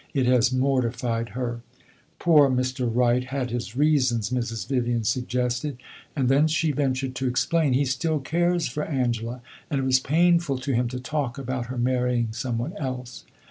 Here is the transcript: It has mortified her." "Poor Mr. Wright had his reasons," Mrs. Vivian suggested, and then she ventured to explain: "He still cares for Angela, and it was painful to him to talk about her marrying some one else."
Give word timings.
It 0.15 0.25
has 0.25 0.51
mortified 0.51 1.29
her." 1.37 1.61
"Poor 2.17 2.49
Mr. 2.49 2.89
Wright 2.91 3.23
had 3.25 3.51
his 3.51 3.75
reasons," 3.75 4.31
Mrs. 4.31 4.67
Vivian 4.67 5.03
suggested, 5.03 5.77
and 6.15 6.27
then 6.27 6.47
she 6.47 6.71
ventured 6.71 7.13
to 7.17 7.27
explain: 7.27 7.73
"He 7.73 7.85
still 7.85 8.19
cares 8.19 8.67
for 8.67 8.83
Angela, 8.83 9.43
and 9.69 9.79
it 9.79 9.83
was 9.85 9.99
painful 9.99 10.57
to 10.57 10.73
him 10.73 10.87
to 10.87 10.99
talk 10.99 11.37
about 11.37 11.67
her 11.67 11.77
marrying 11.77 12.29
some 12.31 12.57
one 12.57 12.73
else." 12.79 13.25